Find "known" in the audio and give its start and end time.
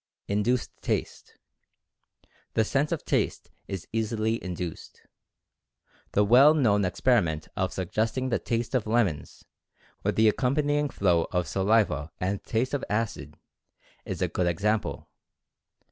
6.55-6.85